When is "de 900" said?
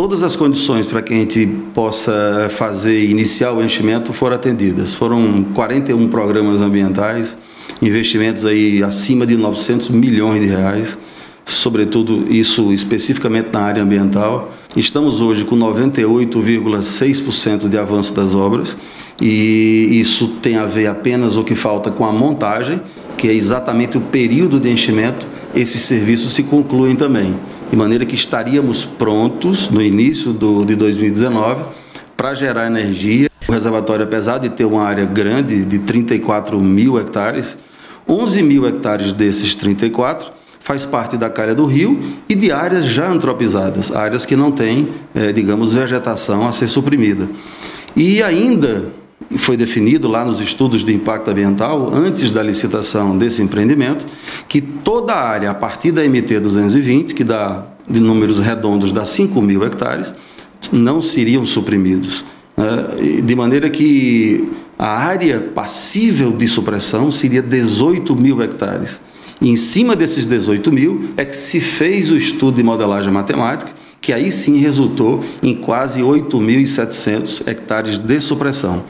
9.26-9.90